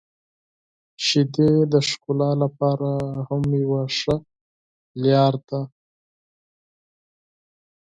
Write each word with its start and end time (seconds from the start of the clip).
•شیدې 1.05 1.51
د 1.71 1.73
ښکلا 1.87 2.31
لپاره 2.43 2.89
هم 3.27 3.43
یو 3.61 3.71
ښه 3.97 4.15
لاره 5.03 5.39
ده. 5.49 5.61